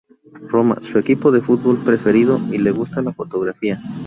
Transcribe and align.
Roma, 0.49 0.81
su 0.81 0.97
equipo 0.97 1.29
de 1.31 1.41
fútbol 1.41 1.83
preferido, 1.83 2.39
y 2.51 2.57
le 2.57 2.71
gusta 2.71 3.03
la 3.03 3.13
fotografía. 3.13 3.79